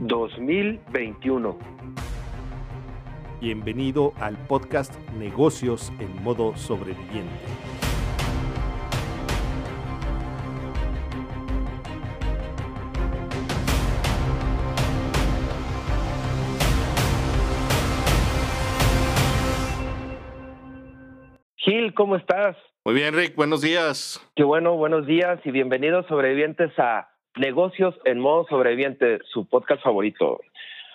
2021. 0.00 1.58
Bienvenido 3.38 4.14
al 4.18 4.38
podcast 4.46 4.98
Negocios 5.10 5.92
en 6.00 6.22
modo 6.22 6.56
sobreviviente. 6.56 7.28
Gil, 21.56 21.92
¿cómo 21.92 22.16
estás? 22.16 22.56
Muy 22.86 22.94
bien, 22.94 23.14
Rick, 23.14 23.36
buenos 23.36 23.60
días. 23.60 24.26
Qué 24.34 24.44
bueno, 24.44 24.76
buenos 24.76 25.06
días 25.06 25.38
y 25.44 25.50
bienvenidos 25.50 26.06
sobrevivientes 26.06 26.70
a 26.78 27.10
Negocios 27.36 27.94
en 28.04 28.18
modo 28.18 28.46
sobreviviente, 28.48 29.18
su 29.32 29.46
podcast 29.48 29.82
favorito. 29.82 30.40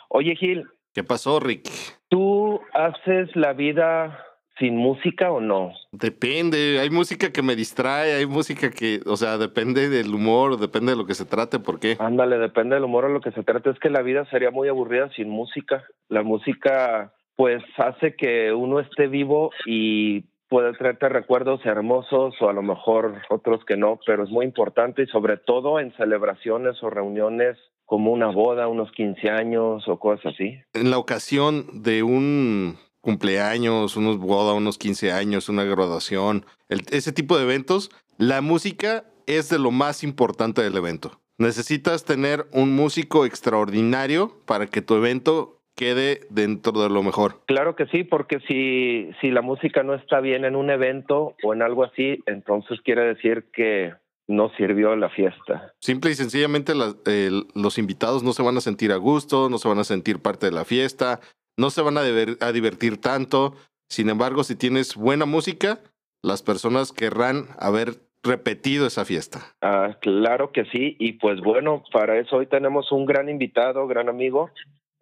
Oye, 0.10 0.36
Gil. 0.36 0.66
¿Qué 0.94 1.04
pasó, 1.04 1.40
Rick? 1.40 1.70
¿Tú 2.10 2.62
haces 2.74 3.36
la 3.36 3.54
vida 3.54 4.26
sin 4.60 4.78
música 4.78 5.32
o 5.32 5.42
no? 5.42 5.74
Depende, 5.92 6.80
hay 6.80 6.90
música 6.90 7.32
que 7.32 7.42
me 7.42 7.56
distrae, 7.56 8.14
hay 8.14 8.26
música 8.26 8.72
que, 8.72 9.02
o 9.06 9.18
sea, 9.18 9.38
depende 9.38 9.90
del 9.90 10.14
humor, 10.14 10.58
depende 10.58 10.94
de 10.94 10.98
lo 10.98 11.06
que 11.06 11.14
se 11.14 11.26
trate, 11.26 11.60
¿por 11.60 11.80
qué? 11.80 11.98
Ándale, 12.00 12.38
depende 12.38 12.76
del 12.76 12.86
humor 12.86 13.06
o 13.06 13.10
lo 13.10 13.22
que 13.22 13.32
se 13.32 13.44
trate. 13.44 13.70
Es 13.70 13.80
que 13.80 13.90
la 13.90 14.02
vida 14.02 14.26
sería 14.30 14.52
muy 14.52 14.68
aburrida 14.70 15.10
sin 15.16 15.30
música. 15.30 15.84
La 16.08 16.24
música, 16.24 17.14
pues, 17.36 17.64
hace 17.78 18.16
que 18.16 18.54
uno 18.54 18.80
esté 18.80 19.08
vivo 19.08 19.52
y 19.66 20.26
puede 20.56 20.72
traerte 20.72 21.10
recuerdos 21.10 21.60
hermosos 21.66 22.34
o 22.40 22.48
a 22.48 22.54
lo 22.54 22.62
mejor 22.62 23.22
otros 23.30 23.66
que 23.66 23.76
no, 23.76 24.00
pero 24.06 24.24
es 24.24 24.30
muy 24.30 24.46
importante 24.46 25.04
y 25.04 25.08
sobre 25.08 25.36
todo 25.36 25.82
en 25.82 25.94
celebraciones 25.98 26.82
o 26.82 26.90
reuniones 26.90 27.58
como 27.84 28.14
una 28.14 28.28
boda, 28.28 28.70
unos 28.70 28.90
15 28.94 29.30
años 29.32 29.86
o 29.90 30.00
cosas 30.00 30.28
así. 30.34 30.58
En 30.74 30.92
la 30.92 30.98
ocasión 30.98 31.84
de 31.84 32.04
un 32.04 32.78
cumpleaños, 33.02 33.98
unos 33.98 34.18
boda, 34.18 34.54
unos 34.54 34.78
15 34.78 35.12
años, 35.12 35.50
una 35.50 35.66
graduación, 35.66 36.46
ese 36.70 37.12
tipo 37.12 37.36
de 37.36 37.44
eventos, 37.44 37.92
la 38.18 38.40
música 38.40 39.04
es 39.28 39.50
de 39.50 39.60
lo 39.60 39.72
más 39.72 40.06
importante 40.06 40.64
del 40.64 40.78
evento. 40.78 41.20
Necesitas 41.38 42.06
tener 42.06 42.48
un 42.54 42.74
músico 42.74 43.26
extraordinario 43.26 44.32
para 44.46 44.68
que 44.68 44.82
tu 44.82 44.96
evento 44.96 45.55
quede 45.76 46.22
dentro 46.30 46.72
de 46.74 46.90
lo 46.90 47.04
mejor. 47.04 47.42
Claro 47.46 47.76
que 47.76 47.86
sí, 47.88 48.04
porque 48.04 48.40
si, 48.48 49.12
si 49.22 49.32
la 49.32 49.42
música 49.42 49.84
no 49.84 49.94
está 49.94 50.20
bien 50.20 50.46
en 50.46 50.56
un 50.56 50.70
evento 50.70 51.36
o 51.44 51.54
en 51.54 51.62
algo 51.62 51.84
así, 51.84 52.24
entonces 52.26 52.80
quiere 52.82 53.04
decir 53.04 53.46
que 53.54 53.94
no 54.28 54.50
sirvió 54.58 54.96
la 54.96 55.10
fiesta. 55.10 55.74
Simple 55.80 56.12
y 56.12 56.16
sencillamente 56.16 56.74
los 56.76 57.78
invitados 57.78 58.24
no 58.24 58.34
se 58.34 58.42
van 58.42 58.58
a 58.58 58.62
sentir 58.62 58.92
a 58.92 58.98
gusto, 58.98 59.50
no 59.50 59.58
se 59.58 59.68
van 59.68 59.80
a 59.80 59.84
sentir 59.84 60.20
parte 60.20 60.48
de 60.48 60.52
la 60.52 60.66
fiesta, 60.66 61.20
no 61.58 61.70
se 61.70 61.82
van 61.82 61.98
a, 61.98 62.02
a 62.02 62.52
divertir 62.52 63.00
tanto. 63.00 63.54
Sin 63.88 64.10
embargo, 64.10 64.44
si 64.44 64.56
tienes 64.56 64.96
buena 64.96 65.26
música, 65.26 65.80
las 66.24 66.42
personas 66.42 66.92
querrán 66.92 67.46
haber 67.60 68.00
repetido 68.24 68.88
esa 68.88 69.06
fiesta. 69.06 69.56
Ah, 69.62 69.98
claro 70.02 70.52
que 70.52 70.66
sí, 70.66 70.96
y 71.00 71.14
pues 71.14 71.40
bueno, 71.42 71.84
para 71.94 72.18
eso 72.18 72.38
hoy 72.38 72.48
tenemos 72.48 72.92
un 72.92 73.06
gran 73.06 73.30
invitado, 73.30 73.86
gran 73.86 74.10
amigo, 74.10 74.50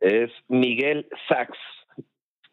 es 0.04 0.30
Miguel 0.50 1.08
Sachs. 1.30 1.58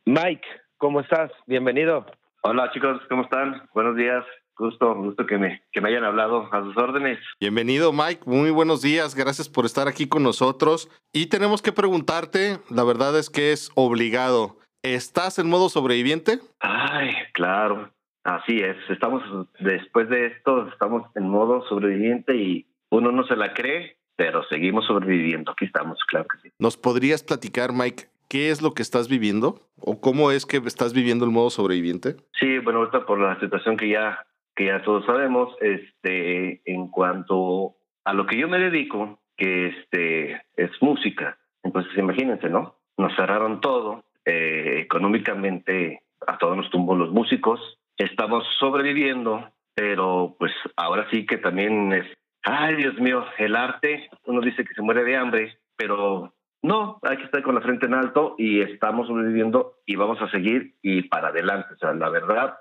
Mike, 0.06 0.46
¿cómo 0.78 1.00
estás? 1.00 1.32
Bienvenido. 1.46 2.06
Hola 2.42 2.70
chicos, 2.72 3.02
¿cómo 3.08 3.22
están? 3.22 3.68
Buenos 3.74 3.96
días. 3.96 4.24
Gusto, 4.56 4.94
gusto 4.94 5.26
que 5.26 5.36
me, 5.36 5.62
que 5.72 5.80
me 5.80 5.88
hayan 5.88 6.04
hablado 6.04 6.48
a 6.52 6.62
sus 6.62 6.76
órdenes. 6.76 7.18
Bienvenido 7.40 7.92
Mike, 7.92 8.22
muy 8.26 8.50
buenos 8.50 8.82
días, 8.82 9.14
gracias 9.14 9.48
por 9.48 9.64
estar 9.64 9.88
aquí 9.88 10.06
con 10.06 10.22
nosotros. 10.22 10.88
Y 11.12 11.26
tenemos 11.26 11.60
que 11.60 11.72
preguntarte, 11.72 12.58
la 12.68 12.84
verdad 12.84 13.18
es 13.18 13.30
que 13.30 13.52
es 13.52 13.70
obligado, 13.74 14.58
¿estás 14.82 15.38
en 15.38 15.48
modo 15.48 15.70
sobreviviente? 15.70 16.40
Ay, 16.60 17.10
claro, 17.32 17.90
así 18.22 18.60
es, 18.60 18.76
estamos 18.90 19.22
después 19.60 20.08
de 20.10 20.26
esto, 20.26 20.68
estamos 20.68 21.10
en 21.16 21.28
modo 21.28 21.66
sobreviviente 21.68 22.36
y 22.36 22.66
uno 22.90 23.12
no 23.12 23.24
se 23.24 23.36
la 23.36 23.54
cree, 23.54 23.96
pero 24.20 24.44
seguimos 24.50 24.84
sobreviviendo. 24.84 25.52
Aquí 25.52 25.64
estamos, 25.64 25.98
claro 26.06 26.26
que 26.28 26.36
sí. 26.42 26.54
¿Nos 26.58 26.76
podrías 26.76 27.22
platicar, 27.22 27.72
Mike, 27.72 28.08
qué 28.28 28.50
es 28.50 28.60
lo 28.60 28.74
que 28.74 28.82
estás 28.82 29.08
viviendo 29.08 29.62
o 29.78 29.98
cómo 29.98 30.30
es 30.30 30.44
que 30.44 30.58
estás 30.58 30.92
viviendo 30.92 31.24
el 31.24 31.30
modo 31.30 31.48
sobreviviente? 31.48 32.16
Sí, 32.38 32.58
bueno, 32.58 32.80
ahorita 32.80 33.06
por 33.06 33.18
la 33.18 33.40
situación 33.40 33.78
que 33.78 33.88
ya 33.88 34.26
que 34.54 34.66
ya 34.66 34.82
todos 34.82 35.06
sabemos, 35.06 35.56
este, 35.62 36.60
en 36.70 36.88
cuanto 36.88 37.76
a 38.04 38.12
lo 38.12 38.26
que 38.26 38.36
yo 38.36 38.46
me 38.46 38.58
dedico, 38.58 39.20
que 39.38 39.68
este 39.68 40.42
es 40.54 40.70
música. 40.82 41.38
Entonces, 41.62 41.96
imagínense, 41.96 42.50
¿no? 42.50 42.76
Nos 42.98 43.16
cerraron 43.16 43.62
todo, 43.62 44.04
eh, 44.26 44.80
económicamente 44.82 46.02
a 46.26 46.36
todos 46.36 46.58
nos 46.58 46.68
tumbó 46.68 46.94
los 46.94 47.10
músicos, 47.10 47.58
estamos 47.96 48.44
sobreviviendo, 48.58 49.50
pero 49.74 50.36
pues 50.38 50.52
ahora 50.76 51.08
sí 51.10 51.24
que 51.24 51.38
también 51.38 51.94
es 51.94 52.06
ay 52.42 52.76
Dios 52.76 52.98
mío, 52.98 53.24
el 53.38 53.56
arte, 53.56 54.08
uno 54.24 54.40
dice 54.40 54.64
que 54.64 54.74
se 54.74 54.82
muere 54.82 55.04
de 55.04 55.16
hambre, 55.16 55.58
pero 55.76 56.34
no, 56.62 56.98
hay 57.02 57.16
que 57.16 57.24
estar 57.24 57.42
con 57.42 57.54
la 57.54 57.62
frente 57.62 57.86
en 57.86 57.94
alto 57.94 58.34
y 58.36 58.60
estamos 58.60 59.06
sobreviviendo 59.06 59.76
y 59.86 59.96
vamos 59.96 60.20
a 60.20 60.30
seguir 60.30 60.76
y 60.82 61.02
para 61.02 61.28
adelante. 61.28 61.74
O 61.74 61.78
sea, 61.78 61.92
la 61.94 62.10
verdad, 62.10 62.58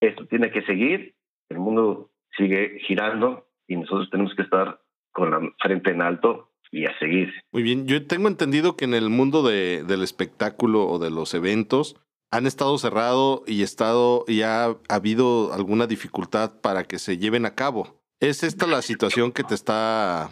esto 0.00 0.26
tiene 0.26 0.50
que 0.50 0.62
seguir, 0.62 1.16
el 1.48 1.58
mundo 1.58 2.10
sigue 2.36 2.78
girando 2.86 3.48
y 3.66 3.76
nosotros 3.76 4.10
tenemos 4.10 4.34
que 4.34 4.42
estar 4.42 4.80
con 5.12 5.30
la 5.30 5.40
frente 5.60 5.90
en 5.90 6.02
alto 6.02 6.52
y 6.70 6.84
a 6.84 6.98
seguir. 6.98 7.32
Muy 7.52 7.62
bien, 7.62 7.86
yo 7.86 8.06
tengo 8.06 8.28
entendido 8.28 8.76
que 8.76 8.84
en 8.84 8.94
el 8.94 9.08
mundo 9.08 9.42
de, 9.42 9.82
del 9.84 10.02
espectáculo 10.02 10.86
o 10.86 10.98
de 10.98 11.10
los 11.10 11.34
eventos 11.34 11.96
han 12.30 12.46
estado 12.46 12.76
cerrado 12.78 13.42
y 13.46 13.62
estado 13.62 14.24
y 14.28 14.42
ha 14.42 14.76
habido 14.88 15.52
alguna 15.52 15.86
dificultad 15.86 16.60
para 16.60 16.84
que 16.84 16.98
se 16.98 17.18
lleven 17.18 17.46
a 17.46 17.54
cabo. 17.54 17.95
¿Es 18.20 18.42
esta 18.42 18.66
la 18.66 18.80
situación 18.80 19.30
que 19.32 19.44
te 19.44 19.54
está, 19.54 20.30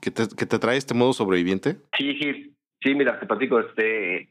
que 0.00 0.10
te, 0.10 0.28
que 0.36 0.46
te 0.46 0.58
trae 0.58 0.78
este 0.78 0.94
modo 0.94 1.12
sobreviviente? 1.12 1.76
Sí, 1.98 2.18
sí, 2.18 2.56
sí, 2.82 2.94
mira, 2.94 3.20
te 3.20 3.26
platico, 3.26 3.60
este, 3.60 4.30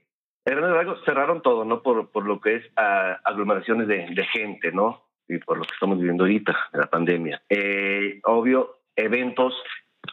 cerraron 1.06 1.42
todo, 1.42 1.66
¿no? 1.66 1.84
Por, 1.84 2.10
por 2.10 2.26
lo 2.26 2.42
que 2.42 2.56
es 2.56 2.66
ah, 2.76 3.20
aglomeraciones 3.24 3.88
de, 3.88 4.08
de, 4.10 4.26
gente, 4.26 4.72
¿no? 4.72 5.04
Y 5.28 5.38
por 5.38 5.60
lo 5.60 5.64
que 5.64 5.74
estamos 5.74 6.00
viviendo 6.00 6.24
ahorita, 6.24 6.58
la 6.74 6.88
pandemia. 6.88 7.42
Eh, 7.48 8.20
obvio, 8.24 8.80
eventos, 8.96 9.54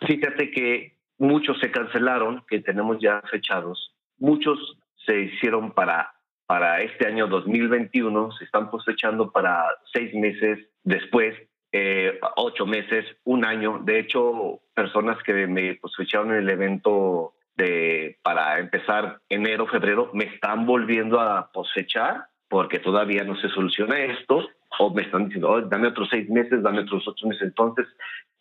fíjate 0.06 0.50
que 0.50 0.98
muchos 1.16 1.58
se 1.60 1.70
cancelaron, 1.70 2.44
que 2.46 2.60
tenemos 2.60 2.98
ya 3.00 3.22
fechados, 3.30 3.94
muchos 4.18 4.78
se 5.06 5.18
hicieron 5.20 5.72
para 5.72 6.12
para 6.46 6.80
este 6.80 7.08
año 7.08 7.26
2021, 7.26 8.30
se 8.38 8.44
están 8.44 8.68
cosechando 8.68 9.32
para 9.32 9.66
seis 9.92 10.14
meses 10.14 10.60
después 10.84 11.34
eh, 11.72 12.18
ocho 12.36 12.66
meses, 12.66 13.04
un 13.24 13.44
año. 13.44 13.80
De 13.84 13.98
hecho, 13.98 14.60
personas 14.74 15.22
que 15.22 15.46
me 15.46 15.78
cosecharon 15.78 16.32
en 16.32 16.38
el 16.38 16.50
evento 16.50 17.34
de 17.56 18.18
para 18.22 18.58
empezar 18.58 19.20
enero, 19.28 19.66
febrero, 19.66 20.10
me 20.12 20.24
están 20.24 20.66
volviendo 20.66 21.20
a 21.20 21.50
cosechar 21.52 22.26
porque 22.48 22.78
todavía 22.78 23.24
no 23.24 23.34
se 23.36 23.48
soluciona 23.48 23.98
esto 23.98 24.48
o 24.78 24.94
me 24.94 25.02
están 25.02 25.26
diciendo, 25.26 25.60
dame 25.62 25.88
otros 25.88 26.08
seis 26.10 26.28
meses, 26.28 26.62
dame 26.62 26.80
otros 26.80 27.06
ocho 27.08 27.26
meses. 27.26 27.42
Entonces, 27.42 27.86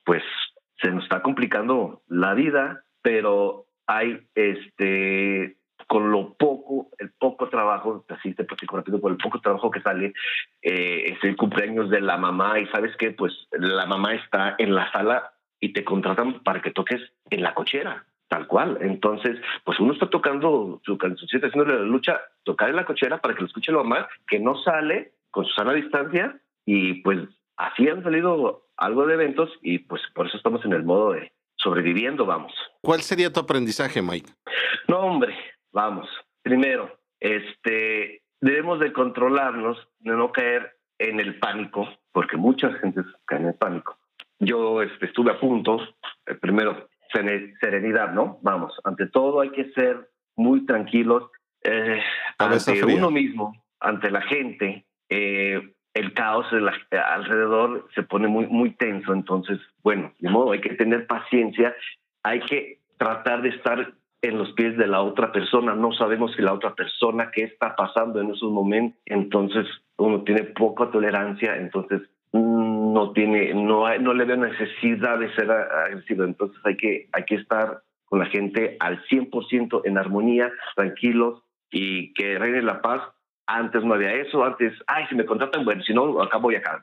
pues 0.04 0.24
se 0.82 0.92
nos 0.92 1.04
está 1.04 1.22
complicando 1.22 2.02
la 2.08 2.34
vida, 2.34 2.84
pero 3.02 3.66
hay 3.88 4.20
este 4.36 5.58
con 5.88 6.12
lo 6.12 6.34
poco, 6.34 6.90
el 6.98 7.12
poco 7.12 7.50
trabajo, 7.50 8.06
así 8.10 8.34
te 8.34 8.44
platico 8.44 8.78
rápido, 8.78 9.00
con 9.00 9.12
el 9.12 9.18
poco 9.18 9.40
trabajo 9.40 9.70
que 9.70 9.82
sale, 9.82 10.14
eh, 10.62 11.14
es 11.14 11.24
el 11.24 11.36
cumpleaños 11.36 11.90
de 11.90 12.02
la 12.02 12.18
mamá 12.18 12.60
y 12.60 12.68
sabes 12.68 12.96
que 12.98 13.12
pues 13.12 13.34
la 13.52 13.86
mamá 13.86 14.16
está 14.16 14.56
en 14.58 14.74
la 14.74 14.92
sala 14.92 15.34
y 15.60 15.74
te 15.74 15.84
contratan 15.84 16.44
para 16.44 16.62
que 16.62 16.72
toques 16.72 17.02
en 17.30 17.42
la 17.44 17.54
cochera, 17.54 18.06
tal 18.28 18.48
cual. 18.48 18.78
Entonces, 18.82 19.40
pues 19.64 19.80
uno 19.80 19.94
está 19.94 20.10
tocando 20.10 20.82
su 20.84 20.98
canción, 20.98 21.28
está 21.32 21.48
haciéndole 21.48 21.80
la 21.80 21.86
lucha, 21.86 22.22
tocar 22.44 22.70
en 22.70 22.76
la 22.78 22.86
cochera 22.86 23.20
para 23.20 23.34
que 23.34 23.42
lo 23.42 23.48
escuche 23.48 23.72
la 23.72 23.80
mamá, 23.80 24.08
que 24.28 24.40
no 24.40 24.56
sale 24.64 25.14
con 25.32 25.46
su 25.46 25.54
sana 25.54 25.74
distancia 25.74 26.40
y 26.66 27.02
pues 27.02 27.20
así 27.58 27.88
han 27.88 28.04
salido 28.04 28.68
algo 28.78 29.06
de 29.06 29.14
eventos 29.14 29.50
y 29.62 29.80
pues 29.80 30.02
por 30.14 30.28
eso 30.28 30.38
estamos 30.38 30.64
en 30.66 30.74
el 30.74 30.84
modo 30.84 31.14
de 31.14 31.32
sobreviviendo, 31.58 32.26
vamos. 32.26 32.54
¿Cuál 32.82 33.02
sería 33.02 33.32
tu 33.32 33.40
aprendizaje, 33.40 34.02
Mike? 34.02 34.32
No, 34.88 35.00
hombre, 35.00 35.36
Vamos, 35.76 36.08
primero, 36.42 36.90
este, 37.20 38.22
debemos 38.40 38.80
de 38.80 38.94
controlarnos, 38.94 39.78
de 40.00 40.16
no 40.16 40.32
caer 40.32 40.78
en 40.98 41.20
el 41.20 41.38
pánico, 41.38 41.86
porque 42.14 42.38
mucha 42.38 42.72
gente 42.76 43.02
cae 43.26 43.40
en 43.40 43.48
el 43.48 43.56
pánico. 43.56 43.98
Yo 44.40 44.82
este, 44.82 45.08
estuve 45.08 45.32
a 45.32 45.40
punto, 45.40 45.82
eh, 46.28 46.36
primero, 46.36 46.88
serenidad, 47.60 48.14
¿no? 48.14 48.40
Vamos, 48.42 48.80
ante 48.86 49.08
todo 49.08 49.42
hay 49.42 49.50
que 49.50 49.70
ser 49.74 50.10
muy 50.38 50.66
tranquilos 50.66 51.30
eh, 51.62 52.02
ante 52.38 52.86
uno 52.86 53.12
mismo, 53.12 53.62
ante 53.82 54.12
la 54.12 54.22
gente. 54.22 54.86
Eh, 55.10 55.74
el 55.94 56.14
caos 56.14 56.46
alrededor 56.54 57.90
se 57.94 58.04
pone 58.04 58.30
muy, 58.30 58.48
muy 58.48 58.70
tenso, 58.76 59.12
entonces, 59.12 59.60
bueno, 59.84 60.14
de 60.20 60.30
modo 60.30 60.54
hay 60.54 60.62
que 60.62 60.76
tener 60.76 61.06
paciencia, 61.06 61.76
hay 62.24 62.40
que 62.40 62.80
tratar 62.98 63.42
de 63.42 63.50
estar 63.50 63.94
en 64.28 64.38
los 64.38 64.52
pies 64.54 64.78
de 64.78 64.88
la 64.88 65.02
otra 65.02 65.32
persona, 65.32 65.76
no 65.76 65.92
sabemos 65.94 66.34
si 66.36 66.42
la 66.42 66.54
otra 66.54 66.74
persona 66.74 67.32
qué 67.32 67.44
está 67.44 67.76
pasando 67.76 68.20
en 68.20 68.32
esos 68.32 68.52
momentos, 68.52 69.00
entonces 69.06 69.66
uno 69.98 70.24
tiene 70.24 70.44
poca 70.44 70.90
tolerancia, 70.92 71.56
entonces 71.58 72.02
no 72.34 73.12
tiene, 73.14 73.54
no, 73.54 73.86
hay, 73.86 74.00
no 74.00 74.14
le 74.14 74.26
veo 74.26 74.38
necesidad 74.38 75.20
de 75.20 75.34
ser 75.36 75.50
agresivo, 75.52 76.24
entonces 76.24 76.58
hay 76.66 76.76
que, 76.78 77.08
hay 77.12 77.24
que 77.24 77.36
estar 77.36 77.82
con 78.06 78.20
la 78.20 78.26
gente 78.26 78.78
al 78.80 79.04
100% 79.06 79.82
en 79.86 79.98
armonía, 79.98 80.52
tranquilos 80.76 81.44
y 81.72 82.14
que 82.14 82.38
reine 82.38 82.62
la 82.62 82.82
paz. 82.82 83.02
Antes 83.48 83.84
no 83.84 83.94
había 83.94 84.12
eso, 84.14 84.44
antes, 84.44 84.74
ay, 84.88 85.06
si 85.08 85.16
me 85.16 85.26
contratan, 85.26 85.66
bueno, 85.66 85.84
si 85.84 85.94
no, 85.94 86.20
acá 86.22 86.38
voy 86.38 86.56
acá. 86.56 86.82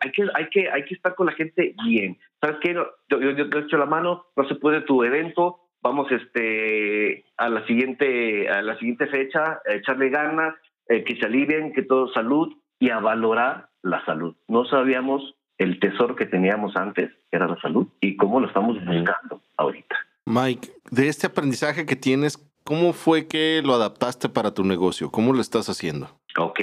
Hay 0.00 0.10
que, 0.10 0.26
hay 0.34 0.48
que, 0.50 0.70
hay 0.70 0.84
que 0.84 0.94
estar 0.94 1.14
con 1.14 1.26
la 1.26 1.32
gente 1.32 1.74
bien. 1.86 2.18
¿Sabes 2.42 2.58
qué? 2.60 2.74
Yo, 2.74 2.86
yo, 3.08 3.30
yo 3.30 3.44
echo 3.58 3.78
la 3.78 3.86
mano, 3.86 4.26
no 4.36 4.46
se 4.46 4.54
puede 4.56 4.82
tu 4.82 5.02
evento, 5.02 5.60
vamos 5.84 6.10
este 6.10 7.26
a 7.36 7.48
la 7.50 7.64
siguiente 7.66 8.48
a 8.48 8.62
la 8.62 8.76
siguiente 8.78 9.06
fecha 9.06 9.60
a 9.64 9.74
echarle 9.74 10.08
ganas 10.08 10.54
eh, 10.88 11.04
que 11.04 11.16
se 11.16 11.26
alivien 11.26 11.72
que 11.72 11.82
todo 11.82 12.12
salud 12.12 12.52
y 12.80 12.90
a 12.90 12.98
valorar 12.98 13.68
la 13.82 14.04
salud. 14.06 14.34
No 14.48 14.64
sabíamos 14.64 15.34
el 15.58 15.78
tesoro 15.78 16.16
que 16.16 16.26
teníamos 16.26 16.74
antes 16.74 17.10
que 17.30 17.36
era 17.36 17.46
la 17.46 17.60
salud 17.60 17.86
y 18.00 18.16
cómo 18.16 18.40
lo 18.40 18.48
estamos 18.48 18.76
buscando 18.84 19.42
ahorita. 19.58 19.96
Mike 20.24 20.68
de 20.90 21.08
este 21.08 21.26
aprendizaje 21.26 21.84
que 21.84 21.96
tienes 21.96 22.38
cómo 22.64 22.94
fue 22.94 23.28
que 23.28 23.60
lo 23.62 23.74
adaptaste 23.74 24.30
para 24.30 24.54
tu 24.54 24.64
negocio 24.64 25.10
cómo 25.10 25.34
lo 25.34 25.42
estás 25.42 25.68
haciendo 25.68 26.08
Ok, 26.38 26.60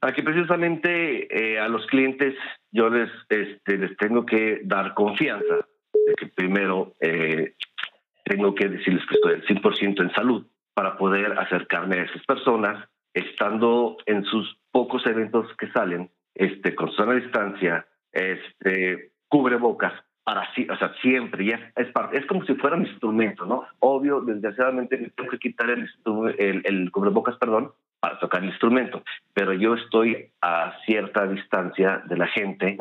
aquí 0.00 0.22
precisamente 0.22 1.28
eh, 1.30 1.60
a 1.60 1.68
los 1.68 1.86
clientes 1.86 2.34
yo 2.72 2.90
les 2.90 3.08
este 3.28 3.78
les 3.78 3.96
tengo 3.98 4.26
que 4.26 4.60
dar 4.64 4.94
confianza 4.94 5.66
de 6.06 6.14
que 6.16 6.26
primero 6.26 6.92
eh, 7.00 7.54
tengo 8.24 8.54
que 8.54 8.68
decirles 8.68 9.04
que 9.06 9.14
estoy 9.14 9.34
al 9.34 9.44
100% 9.44 10.00
en 10.00 10.12
salud 10.12 10.46
para 10.74 10.96
poder 10.96 11.38
acercarme 11.38 11.96
a 11.96 12.02
esas 12.04 12.24
personas, 12.26 12.88
estando 13.12 13.96
en 14.06 14.24
sus 14.24 14.58
pocos 14.72 15.06
eventos 15.06 15.54
que 15.56 15.70
salen, 15.70 16.10
este, 16.34 16.74
con 16.74 16.92
sana 16.96 17.14
distancia, 17.14 17.86
este, 18.12 19.12
cubrebocas, 19.28 19.92
para 20.24 20.52
sí, 20.54 20.66
o 20.70 20.76
sea, 20.76 20.92
siempre, 21.02 21.44
y 21.44 21.50
es, 21.50 21.60
es, 21.76 21.92
parte, 21.92 22.16
es 22.18 22.26
como 22.26 22.44
si 22.46 22.54
fuera 22.54 22.76
un 22.76 22.86
instrumento, 22.86 23.44
¿no? 23.44 23.66
Obvio, 23.78 24.22
desgraciadamente 24.22 25.12
tengo 25.14 25.30
que 25.30 25.38
quitar 25.38 25.70
el, 25.70 25.88
el, 26.38 26.62
el 26.64 26.90
cubrebocas, 26.90 27.36
perdón, 27.36 27.72
para 28.00 28.18
tocar 28.18 28.42
el 28.42 28.48
instrumento, 28.48 29.02
pero 29.32 29.52
yo 29.52 29.74
estoy 29.74 30.30
a 30.40 30.74
cierta 30.86 31.26
distancia 31.26 32.02
de 32.06 32.16
la 32.16 32.26
gente 32.28 32.78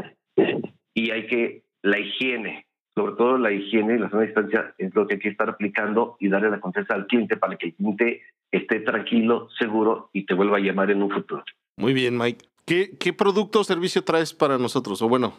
y 0.94 1.12
hay 1.12 1.28
que, 1.28 1.63
la 1.81 2.00
higiene, 2.00 2.66
sobre 2.95 3.13
todo 3.16 3.38
la 3.38 3.51
higiene 3.51 3.95
y 3.95 4.00
la 4.00 4.10
sana 4.10 4.24
distancia 4.24 4.74
es 4.78 4.94
lo 4.94 5.07
que 5.07 5.16
hay 5.16 5.19
que 5.19 5.30
estar 5.30 5.50
aplicando 5.50 6.16
y 6.19 6.30
darle 6.30 6.50
la 6.50 6.60
confianza 6.60 6.94
al 6.94 7.07
cliente 7.07 7.38
para 7.38 7.56
que 7.56 7.68
el 7.68 7.74
cliente 7.74 8.22
esté 8.51 8.81
tranquilo, 8.81 9.50
seguro 9.57 10.10
y 10.13 10.25
te 10.25 10.34
vuelva 10.34 10.57
a 10.57 10.62
llamar 10.62 10.92
en 10.92 11.01
un 11.01 11.10
futuro. 11.10 11.44
Muy 11.78 11.94
bien, 11.94 12.18
Mike. 12.18 12.45
¿Qué, 12.66 12.92
qué 13.00 13.13
producto 13.13 13.62
o 13.62 13.63
servicio 13.63 14.04
traes 14.04 14.34
para 14.34 14.57
nosotros? 14.57 15.01
O 15.01 15.10
bueno. 15.10 15.34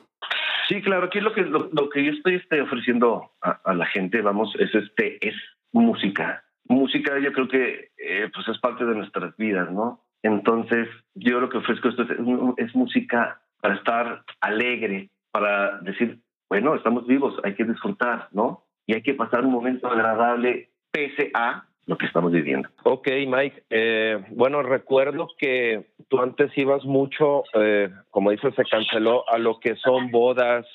Sí, 0.69 0.83
claro, 0.83 1.07
aquí 1.07 1.21
lo 1.21 1.33
que, 1.33 1.43
lo, 1.43 1.91
que 1.91 2.05
yo 2.05 2.13
estoy 2.13 2.37
este, 2.37 2.61
ofreciendo 2.61 3.33
a, 3.41 3.75
la 3.75 3.87
gente, 3.87 4.23
vamos, 4.23 4.55
es, 4.59 4.75
este, 4.75 5.27
es 5.27 5.35
música. 5.73 6.45
Música 6.67 7.19
yo 7.19 7.33
creo 7.33 7.49
que 7.49 7.91
eh, 7.99 8.31
pues 8.33 8.49
es 8.49 8.59
parte 8.59 8.85
de 8.85 8.95
nuestras 8.95 9.37
vidas, 9.37 9.71
¿no? 9.71 10.01
Entonces, 10.23 10.89
yo 11.15 11.39
lo 11.41 11.51
que 11.51 11.59
ofrezco 11.59 11.91
esto 11.91 12.03
es, 12.03 12.11
es 12.57 12.75
música 12.75 13.43
para 13.61 13.75
estar 13.75 14.25
alegre, 14.41 15.11
para 15.31 15.81
decir, 15.81 16.19
bueno, 16.49 16.75
estamos 16.75 17.07
vivos, 17.07 17.35
hay 17.43 17.55
que 17.55 17.65
disfrutar, 17.65 18.29
¿no? 18.33 18.65
Y 18.87 18.95
hay 18.95 19.03
que 19.03 19.15
pasar 19.15 19.45
un 19.45 19.53
momento 19.53 19.89
agradable 19.89 20.71
pese 20.91 21.31
a 21.35 21.65
lo 21.87 21.99
que 21.99 22.07
estamos 22.07 22.33
viviendo. 22.33 22.69
Ok, 22.85 23.09
Mike. 23.27 23.65
Eh, 23.71 24.25
bueno, 24.31 24.63
recuerdo 24.63 25.29
que 25.39 25.91
tú 26.09 26.21
antes 26.21 26.57
ibas 26.57 26.85
mucho, 26.85 27.45
eh, 27.55 27.91
como 28.11 28.31
dices, 28.31 28.55
se 28.55 28.65
canceló 28.65 29.29
a 29.29 29.39
lo 29.39 29.59
que 29.61 29.77
son 29.77 30.11
bodas, 30.11 30.67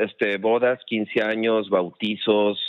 este, 0.00 0.38
bodas, 0.38 0.78
15 0.86 1.22
años, 1.22 1.68
bautizos, 1.68 2.60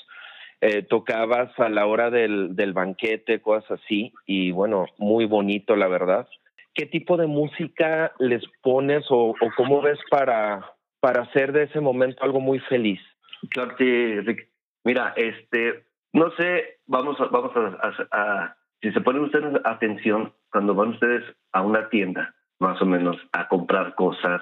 eh, 0.61 0.81
tocabas 0.81 1.51
a 1.59 1.69
la 1.69 1.85
hora 1.85 2.09
del, 2.09 2.55
del 2.55 2.73
banquete, 2.73 3.41
cosas 3.41 3.79
así, 3.79 4.11
y 4.25 4.51
bueno, 4.51 4.85
muy 4.97 5.25
bonito, 5.25 5.75
la 5.75 5.87
verdad. 5.87 6.27
¿Qué 6.73 6.85
tipo 6.85 7.17
de 7.17 7.27
música 7.27 8.11
les 8.19 8.43
pones 8.61 9.05
o 9.09 9.35
cómo 9.55 9.81
ves 9.81 9.99
para, 10.09 10.76
para 11.07 11.21
hacer 11.21 11.53
de 11.53 11.63
ese 11.63 11.79
momento 11.79 12.21
algo 12.21 12.41
muy 12.41 12.59
feliz? 12.59 12.99
Claro 13.51 13.77
que, 13.77 14.21
Rick. 14.25 14.49
Mira, 14.83 15.13
este, 15.15 15.85
no 16.11 16.31
sé, 16.31 16.79
vamos 16.85 17.17
a, 17.21 17.27
vamos 17.27 17.53
a, 18.11 18.57
si 18.81 18.91
se 18.91 18.99
ponen 18.99 19.23
ustedes 19.23 19.61
atención 19.63 20.33
cuando 20.51 20.75
van 20.75 20.89
ustedes 20.89 21.23
a 21.53 21.61
una 21.61 21.87
tienda, 21.87 22.35
más 22.59 22.81
o 22.81 22.85
menos, 22.85 23.15
a 23.31 23.47
comprar 23.47 23.95
cosas 23.95 24.41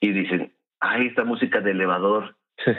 y 0.00 0.12
dicen, 0.12 0.52
ay, 0.80 1.06
esta 1.06 1.24
música 1.24 1.62
de 1.62 1.70
elevador 1.70 2.36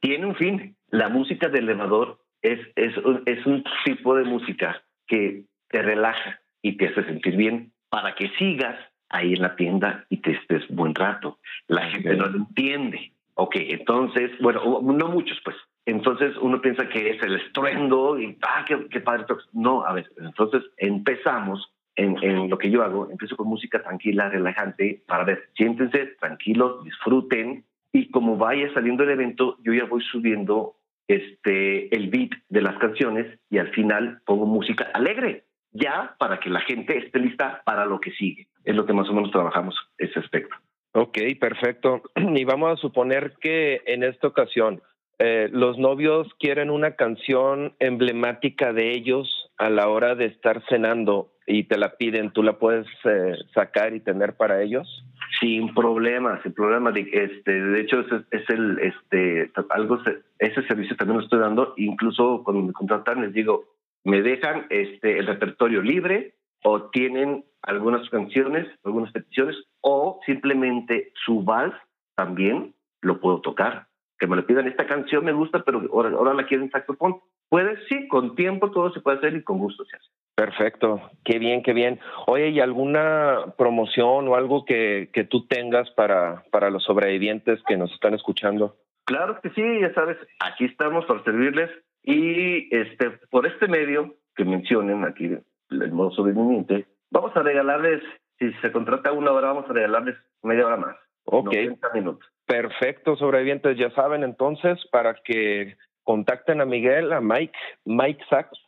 tiene 0.00 0.26
un 0.26 0.34
fin. 0.34 0.76
La 0.88 1.08
música 1.08 1.48
de 1.50 1.60
elevador 1.60 2.18
es, 2.40 2.58
es, 2.74 2.94
es 3.26 3.46
un 3.46 3.62
tipo 3.84 4.16
de 4.16 4.24
música 4.24 4.82
que 5.06 5.44
te 5.68 5.82
relaja 5.82 6.40
y 6.60 6.76
te 6.76 6.88
hace 6.88 7.04
sentir 7.04 7.36
bien 7.36 7.72
para 7.90 8.16
que 8.16 8.28
sigas 8.38 8.76
ahí 9.12 9.34
en 9.34 9.42
la 9.42 9.56
tienda 9.56 10.04
y 10.08 10.18
te 10.18 10.32
estés 10.32 10.66
buen 10.68 10.94
rato. 10.94 11.38
La 11.68 11.90
gente 11.90 12.16
no 12.16 12.26
lo 12.26 12.38
entiende. 12.38 13.12
Ok, 13.34 13.56
entonces, 13.56 14.30
bueno, 14.40 14.80
no 14.82 15.08
muchos, 15.08 15.40
pues. 15.44 15.56
Entonces 15.86 16.36
uno 16.40 16.60
piensa 16.60 16.88
que 16.88 17.10
es 17.10 17.22
el 17.22 17.36
estruendo 17.36 18.18
y, 18.18 18.38
ah, 18.42 18.64
qué, 18.66 18.86
qué 18.88 19.00
padre. 19.00 19.24
No, 19.52 19.84
a 19.84 19.92
ver, 19.92 20.10
entonces 20.18 20.62
empezamos 20.76 21.72
en, 21.96 22.22
en, 22.22 22.48
lo 22.48 22.58
que 22.58 22.70
yo 22.70 22.82
hago, 22.82 23.10
empiezo 23.10 23.36
con 23.36 23.48
música 23.48 23.82
tranquila, 23.82 24.28
relajante, 24.28 25.02
para 25.06 25.24
ver, 25.24 25.48
siéntense 25.54 26.06
tranquilos, 26.20 26.84
disfruten, 26.84 27.64
y 27.92 28.10
como 28.10 28.36
vaya 28.36 28.72
saliendo 28.72 29.02
el 29.04 29.10
evento, 29.10 29.58
yo 29.62 29.72
ya 29.72 29.84
voy 29.84 30.02
subiendo 30.02 30.76
este 31.08 31.94
el 31.94 32.08
beat 32.08 32.30
de 32.48 32.62
las 32.62 32.78
canciones 32.78 33.38
y 33.50 33.58
al 33.58 33.68
final 33.70 34.22
pongo 34.24 34.46
música 34.46 34.88
alegre 34.94 35.44
ya 35.72 36.14
para 36.18 36.38
que 36.40 36.48
la 36.48 36.60
gente 36.60 36.96
esté 36.96 37.18
lista 37.18 37.62
para 37.64 37.84
lo 37.84 38.00
que 38.00 38.12
sigue. 38.12 38.46
Es 38.64 38.74
lo 38.74 38.86
que 38.86 38.92
más 38.92 39.08
o 39.08 39.12
menos 39.12 39.30
trabajamos 39.30 39.74
ese 39.98 40.18
aspecto. 40.18 40.54
Ok, 40.92 41.18
perfecto. 41.40 42.02
Y 42.34 42.44
vamos 42.44 42.72
a 42.72 42.80
suponer 42.80 43.34
que 43.40 43.82
en 43.86 44.02
esta 44.02 44.28
ocasión 44.28 44.82
eh, 45.18 45.48
los 45.52 45.78
novios 45.78 46.28
quieren 46.38 46.70
una 46.70 46.96
canción 46.96 47.74
emblemática 47.78 48.72
de 48.72 48.92
ellos 48.92 49.50
a 49.58 49.70
la 49.70 49.88
hora 49.88 50.14
de 50.14 50.26
estar 50.26 50.62
cenando 50.68 51.32
y 51.46 51.64
te 51.64 51.76
la 51.76 51.96
piden, 51.96 52.32
¿tú 52.32 52.42
la 52.42 52.58
puedes 52.58 52.86
eh, 53.04 53.36
sacar 53.54 53.94
y 53.94 54.00
tener 54.00 54.36
para 54.36 54.62
ellos? 54.62 55.04
Sin 55.40 55.74
problema, 55.74 56.40
sin 56.42 56.52
problema. 56.52 56.92
Este, 56.94 57.52
de 57.52 57.80
hecho, 57.80 58.00
es, 58.00 58.06
es 58.30 58.50
el, 58.50 58.78
este, 58.78 59.50
algo, 59.70 60.00
ese 60.38 60.62
servicio 60.66 60.96
también 60.96 61.18
lo 61.18 61.24
estoy 61.24 61.40
dando. 61.40 61.74
Incluso 61.76 62.42
cuando 62.44 62.62
me 62.62 62.72
contratan 62.72 63.22
les 63.22 63.32
digo, 63.32 63.64
me 64.04 64.22
dejan 64.22 64.66
este, 64.70 65.18
el 65.18 65.26
repertorio 65.26 65.82
libre 65.82 66.34
o 66.64 66.90
tienen 66.90 67.44
algunas 67.62 68.08
canciones, 68.10 68.66
algunas 68.84 69.12
peticiones, 69.12 69.56
o 69.80 70.20
simplemente 70.26 71.12
su 71.24 71.42
vals 71.42 71.74
también 72.14 72.74
lo 73.00 73.20
puedo 73.20 73.40
tocar. 73.40 73.86
Que 74.18 74.26
me 74.26 74.36
le 74.36 74.42
pidan 74.42 74.68
esta 74.68 74.86
canción, 74.86 75.24
me 75.24 75.32
gusta, 75.32 75.64
pero 75.64 75.82
ahora, 75.92 76.10
ahora 76.10 76.34
la 76.34 76.46
quieren 76.46 76.70
saxofón. 76.70 77.20
Puede, 77.48 77.76
sí, 77.88 78.08
con 78.08 78.34
tiempo 78.34 78.70
todo 78.70 78.92
se 78.92 79.00
puede 79.00 79.18
hacer 79.18 79.34
y 79.34 79.42
con 79.42 79.58
gusto 79.58 79.84
se 79.84 79.96
hace. 79.96 80.06
Perfecto, 80.34 81.10
qué 81.24 81.38
bien, 81.38 81.62
qué 81.62 81.72
bien. 81.72 82.00
Oye, 82.26 82.48
¿y 82.50 82.60
alguna 82.60 83.54
promoción 83.58 84.28
o 84.28 84.34
algo 84.34 84.64
que, 84.64 85.10
que 85.12 85.24
tú 85.24 85.46
tengas 85.46 85.90
para, 85.90 86.44
para 86.50 86.70
los 86.70 86.84
sobrevivientes 86.84 87.60
que 87.66 87.76
nos 87.76 87.92
están 87.92 88.14
escuchando? 88.14 88.76
Claro 89.04 89.40
que 89.42 89.50
sí, 89.50 89.62
ya 89.80 89.92
sabes, 89.92 90.16
aquí 90.40 90.64
estamos 90.64 91.04
para 91.04 91.22
servirles. 91.24 91.70
Y 92.02 92.74
este, 92.74 93.10
por 93.30 93.46
este 93.46 93.68
medio 93.68 94.16
que 94.34 94.44
mencionen 94.44 95.04
aquí, 95.04 95.36
el 95.80 95.92
modo 95.92 96.10
sobreviviente, 96.10 96.86
vamos 97.10 97.36
a 97.36 97.42
regalarles, 97.42 98.02
si 98.38 98.52
se 98.54 98.72
contrata 98.72 99.12
una 99.12 99.32
hora, 99.32 99.48
vamos 99.48 99.68
a 99.68 99.72
regalarles 99.72 100.16
media 100.42 100.66
hora 100.66 100.76
más. 100.76 100.96
Ok. 101.24 101.54
minutos. 101.94 102.26
Perfecto, 102.46 103.16
sobrevivientes, 103.16 103.78
ya 103.78 103.90
saben 103.92 104.24
entonces, 104.24 104.78
para 104.90 105.14
que 105.24 105.76
contacten 106.02 106.60
a 106.60 106.64
Miguel, 106.64 107.12
a 107.12 107.20
Mike, 107.20 107.56
Mike 107.84 108.24
Sachs, 108.28 108.58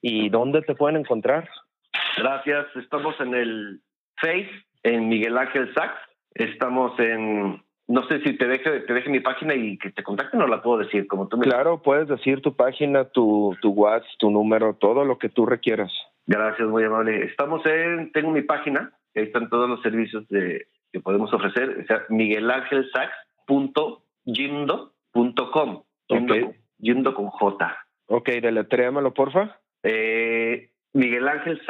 y 0.00 0.30
dónde 0.30 0.62
te 0.62 0.74
pueden 0.74 0.96
encontrar. 0.96 1.48
Gracias, 2.16 2.66
estamos 2.76 3.20
en 3.20 3.34
el 3.34 3.80
Face, 4.20 4.50
en 4.82 5.08
Miguel 5.08 5.36
Ángel 5.36 5.72
Sachs, 5.74 6.00
estamos 6.34 6.98
en 6.98 7.62
no 7.88 8.06
sé 8.06 8.20
si 8.20 8.36
te 8.36 8.46
deje, 8.46 8.80
te 8.80 8.92
deje 8.92 9.08
mi 9.08 9.20
página 9.20 9.54
y 9.54 9.78
que 9.78 9.90
te 9.90 10.02
contacten 10.02 10.42
o 10.42 10.46
la 10.46 10.62
puedo 10.62 10.78
decir 10.78 11.06
como 11.06 11.26
tú 11.26 11.38
me 11.38 11.46
Claro, 11.46 11.80
puedes 11.82 12.06
decir 12.06 12.42
tu 12.42 12.54
página, 12.54 13.06
tu, 13.06 13.56
tu 13.62 13.70
WhatsApp, 13.70 14.10
tu 14.18 14.30
número, 14.30 14.74
todo 14.74 15.06
lo 15.06 15.18
que 15.18 15.30
tú 15.30 15.46
requieras. 15.46 15.90
Gracias, 16.28 16.68
muy 16.68 16.84
amable. 16.84 17.24
Estamos 17.24 17.64
en, 17.64 18.12
tengo 18.12 18.30
mi 18.30 18.42
página, 18.42 18.92
ahí 19.16 19.24
están 19.24 19.48
todos 19.48 19.66
los 19.66 19.80
servicios 19.80 20.28
de, 20.28 20.66
que 20.92 21.00
podemos 21.00 21.32
ofrecer, 21.32 21.80
o 21.82 21.86
sea, 21.86 22.04
okay. 26.10 26.50
Gimdo 26.78 27.14
con 27.14 27.28
J. 27.28 27.78
Ok, 28.08 28.28
deletréamelo, 28.42 29.14
porfa. 29.14 29.58
Eh, 29.82 30.70
Miguel 30.92 31.28
Ángel 31.28 31.62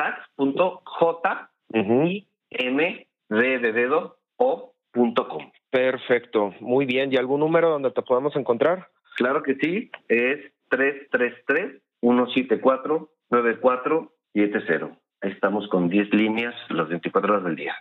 J 0.85 1.51
y 1.73 2.27
M 2.51 3.09
de 3.29 3.73
dedo 3.73 4.19
o 4.39 4.75
punto 4.91 5.29
com. 5.29 5.53
Perfecto, 5.71 6.53
muy 6.59 6.85
bien. 6.85 7.13
¿Y 7.13 7.17
algún 7.17 7.39
número 7.39 7.71
donde 7.71 7.93
te 7.93 8.03
podamos 8.03 8.35
encontrar? 8.35 8.89
Claro 9.17 9.45
que 9.45 9.55
sí, 9.55 9.93
es 10.09 10.53
333-174-9470. 14.35 14.99
Estamos 15.21 15.69
con 15.69 15.89
10 15.89 16.15
líneas 16.15 16.55
las 16.71 16.89
24 16.89 17.33
horas 17.33 17.45
del 17.45 17.57
día. 17.57 17.75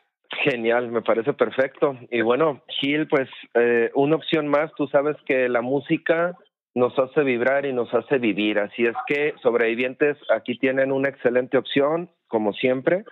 Genial, 0.44 0.92
me 0.92 1.02
parece 1.02 1.34
perfecto. 1.34 1.98
Y 2.10 2.22
bueno, 2.22 2.64
Gil, 2.68 3.08
pues 3.08 3.30
eh, 3.54 3.92
una 3.94 4.16
opción 4.16 4.48
más, 4.48 4.72
tú 4.76 4.88
sabes 4.88 5.16
que 5.26 5.48
la 5.48 5.62
música 5.62 6.36
nos 6.76 6.98
hace 7.00 7.24
vibrar 7.24 7.66
y 7.66 7.74
nos 7.74 7.94
hace 7.94 8.18
vivir. 8.18 8.60
Así 8.60 8.84
es 8.84 8.96
que 9.08 9.34
sobrevivientes 9.42 10.18
aquí 10.30 10.58
tienen 10.58 10.92
una 10.92 11.10
excelente 11.10 11.58
opción, 11.58 12.10
como 12.28 12.54
siempre. 12.54 13.06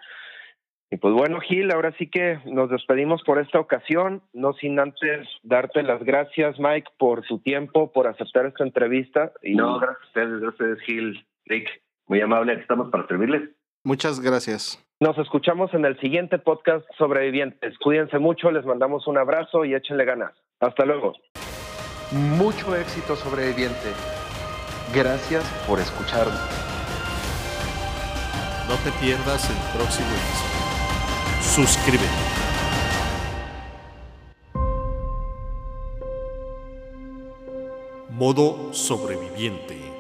Y 0.91 0.97
pues 0.97 1.13
bueno, 1.13 1.39
Gil, 1.39 1.71
ahora 1.71 1.93
sí 1.97 2.07
que 2.07 2.39
nos 2.45 2.69
despedimos 2.69 3.23
por 3.23 3.39
esta 3.39 3.59
ocasión, 3.59 4.21
no 4.33 4.53
sin 4.53 4.79
antes 4.79 5.27
darte 5.41 5.81
las 5.83 6.03
gracias, 6.03 6.59
Mike, 6.59 6.91
por 6.97 7.23
tu 7.23 7.39
tiempo, 7.39 7.91
por 7.91 8.07
aceptar 8.07 8.45
esta 8.45 8.63
entrevista. 8.63 9.31
Y... 9.41 9.55
No, 9.55 9.79
gracias 9.79 10.01
a 10.03 10.07
ustedes, 10.07 10.41
gracias, 10.41 10.79
Gil, 10.85 11.25
Rick, 11.45 11.67
muy 12.07 12.21
amable, 12.21 12.53
aquí 12.53 12.61
estamos 12.61 12.89
para 12.89 13.07
servirles. 13.07 13.49
Muchas 13.83 14.19
gracias. 14.19 14.81
Nos 14.99 15.17
escuchamos 15.17 15.73
en 15.73 15.85
el 15.85 15.99
siguiente 15.99 16.39
podcast 16.39 16.85
Sobrevivientes. 16.97 17.77
Cuídense 17.79 18.17
mucho, 18.17 18.49
les 18.49 18.65
mandamos 18.65 19.07
un 19.07 19.17
abrazo 19.17 19.65
y 19.65 19.75
échenle 19.75 20.05
ganas. 20.05 20.33
Hasta 20.59 20.85
luego. 20.85 21.13
Mucho 22.11 22.75
éxito 22.75 23.15
sobreviviente. 23.15 23.91
Gracias 24.93 25.43
por 25.67 25.79
escucharnos. 25.79 26.39
No 28.69 28.75
te 28.83 28.91
pierdas 28.99 29.49
el 29.49 29.77
próximo 29.77 30.07
episodio. 30.09 30.55
Suscríbete. 31.41 32.45
Modo 38.09 38.73
sobreviviente. 38.73 39.94